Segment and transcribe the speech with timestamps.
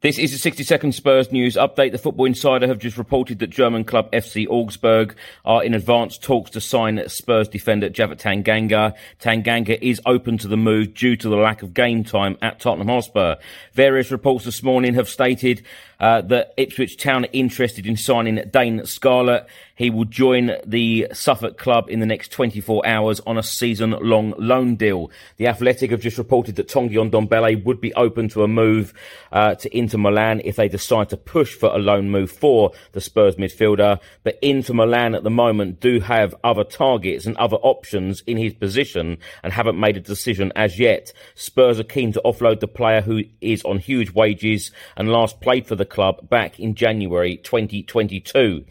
[0.00, 1.90] This is a 60 second Spurs news update.
[1.90, 6.52] The Football Insider have just reported that German club FC Augsburg are in advanced talks
[6.52, 8.94] to sign Spurs defender Japhet Tanganga.
[9.20, 12.86] Tanganga is open to the move due to the lack of game time at Tottenham
[12.86, 13.38] Hotspur.
[13.72, 15.64] Various reports this morning have stated
[15.98, 19.48] uh, that Ipswich Town are interested in signing Dane Scarlett.
[19.78, 24.74] He will join the Suffolk club in the next 24 hours on a season-long loan
[24.74, 25.12] deal.
[25.36, 28.92] The Athletic have just reported that Tanguy Ndombele would be open to a move
[29.30, 33.00] uh, to Inter Milan if they decide to push for a loan move for the
[33.00, 34.00] Spurs midfielder.
[34.24, 38.54] But Inter Milan at the moment do have other targets and other options in his
[38.54, 41.12] position and haven't made a decision as yet.
[41.36, 45.68] Spurs are keen to offload the player who is on huge wages and last played
[45.68, 48.64] for the club back in January 2022.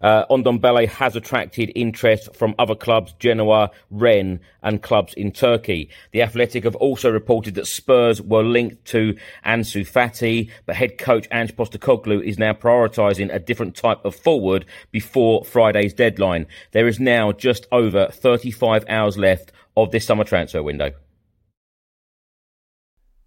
[0.00, 5.90] Uh, Ndombele has attracted interest from other clubs, Genoa, Rennes, and clubs in Turkey.
[6.12, 11.26] The Athletic have also reported that Spurs were linked to Ansu Fati, but head coach
[11.32, 16.46] Ange Postecoglou is now prioritising a different type of forward before Friday's deadline.
[16.72, 20.92] There is now just over 35 hours left of this summer transfer window.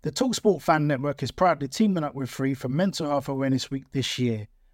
[0.04, 3.86] The Talksport Fan Network is proudly teaming up with Three for Mental Health Awareness Week
[3.92, 4.48] this year.